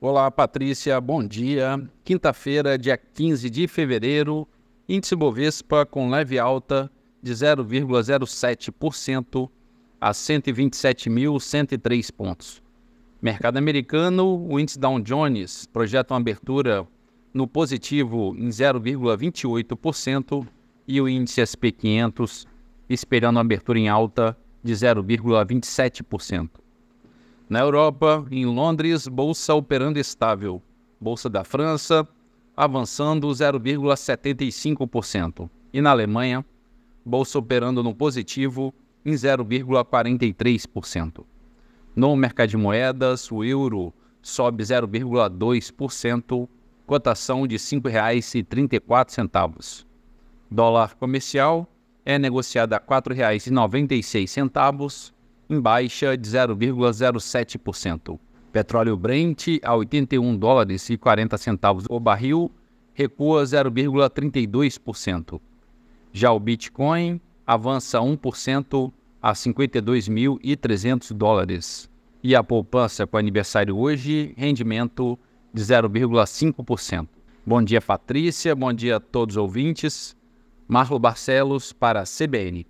Olá, 0.00 0.30
Patrícia, 0.30 1.00
bom 1.00 1.26
dia. 1.26 1.82
Quinta-feira, 2.04 2.78
dia 2.78 2.96
15 2.96 3.50
de 3.50 3.66
fevereiro, 3.66 4.46
índice 4.88 5.16
Bovespa 5.16 5.84
com 5.84 6.08
leve 6.08 6.38
alta 6.38 6.88
de 7.20 7.32
0,07% 7.32 9.50
a 10.00 10.12
127.103 10.12 12.12
pontos. 12.12 12.62
Mercado 13.20 13.56
americano, 13.56 14.46
o 14.48 14.60
índice 14.60 14.78
Dow 14.78 15.00
Jones 15.00 15.66
projeta 15.66 16.14
uma 16.14 16.20
abertura 16.20 16.86
no 17.34 17.48
positivo 17.48 18.36
em 18.38 18.50
0,28% 18.50 20.46
e 20.86 21.00
o 21.00 21.08
índice 21.08 21.40
SP 21.42 21.72
500 21.72 22.46
esperando 22.88 23.34
uma 23.34 23.40
abertura 23.40 23.80
em 23.80 23.88
alta 23.88 24.38
de 24.62 24.74
0,27%. 24.74 26.67
Na 27.48 27.60
Europa, 27.60 28.26
em 28.30 28.44
Londres, 28.44 29.08
bolsa 29.08 29.54
operando 29.54 29.98
estável. 29.98 30.60
Bolsa 31.00 31.30
da 31.30 31.44
França 31.44 32.06
avançando 32.54 33.26
0,75%. 33.28 35.48
E 35.72 35.80
na 35.80 35.90
Alemanha, 35.90 36.44
bolsa 37.04 37.38
operando 37.38 37.82
no 37.82 37.94
positivo 37.94 38.74
em 39.04 39.12
0,43%. 39.14 41.24
No 41.96 42.14
mercado 42.16 42.50
de 42.50 42.58
moedas, 42.58 43.32
o 43.32 43.42
euro 43.42 43.94
sobe 44.20 44.62
0,2%, 44.64 46.46
cotação 46.86 47.46
de 47.46 47.54
R$ 47.54 47.62
5,34. 47.62 49.86
Dólar 50.50 50.94
comercial 50.96 51.66
é 52.04 52.18
negociado 52.18 52.74
a 52.74 52.76
R$ 52.76 52.84
4,96 52.86 55.12
em 55.48 55.60
baixa 55.60 56.16
de 56.16 56.28
0,07%. 56.28 58.18
Petróleo 58.52 58.96
Brent 58.96 59.58
a 59.62 59.74
81 59.74 60.36
dólares 60.36 60.88
e 60.90 60.96
40 60.96 61.36
centavos 61.38 61.84
o 61.88 62.00
barril 62.00 62.50
recua 62.94 63.42
0,32%. 63.44 65.40
Já 66.12 66.32
o 66.32 66.40
Bitcoin 66.40 67.20
avança 67.46 67.98
1% 67.98 68.92
a 69.22 69.32
52.300 69.32 71.12
dólares. 71.12 71.88
E 72.22 72.34
a 72.34 72.42
poupança 72.42 73.06
com 73.06 73.16
aniversário 73.16 73.76
hoje, 73.76 74.34
rendimento 74.36 75.18
de 75.54 75.62
0,5%. 75.62 77.08
Bom 77.46 77.62
dia, 77.62 77.80
Patrícia. 77.80 78.54
Bom 78.54 78.72
dia 78.72 78.96
a 78.96 79.00
todos 79.00 79.36
os 79.36 79.42
ouvintes. 79.42 80.16
Marlo 80.66 80.98
Barcelos 80.98 81.72
para 81.72 82.00
a 82.00 82.04
CBN. 82.04 82.66